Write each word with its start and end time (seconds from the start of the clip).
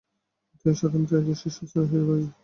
তিনি 0.59 0.75
সাধারণত 0.79 1.11
এটির 1.13 1.39
শীর্ষস্থানীয় 1.41 1.85
হিসাবে 1.85 2.05
বিবেচিত 2.07 2.27
হন। 2.27 2.39